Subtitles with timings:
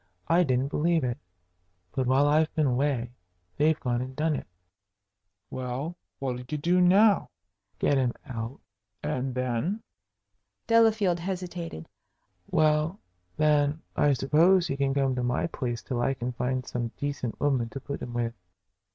[0.27, 1.19] I didn't believe it.
[1.91, 3.11] But while I've been away
[3.57, 4.47] they've gone and done it."
[5.51, 7.29] "Well, what'll you do now?"
[7.77, 8.59] "Get him out."
[9.03, 9.83] "And then?"
[10.65, 11.87] Delafield hesitated.
[12.49, 12.99] "Well,
[13.37, 17.39] then, I suppose, he can come to my place till I can find some decent
[17.39, 18.33] woman to put him with."